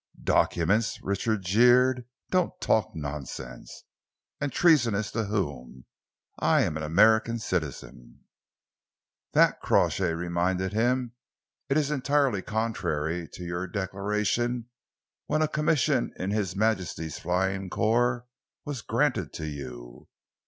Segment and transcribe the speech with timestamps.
[0.23, 2.07] "Documents?" Richard jeered.
[2.31, 3.83] "Don't talk nonsense!
[4.39, 5.85] And treasonous to whom?
[6.39, 8.21] I am an American citizen."
[9.33, 11.11] "That," Crawshay reminded him,
[11.69, 14.69] "is entirely contrary to your declaration
[15.27, 18.25] when a commission in His Majesty's Flying Corps
[18.65, 20.07] was granted to you.